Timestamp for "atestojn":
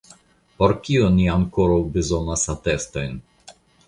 2.55-3.21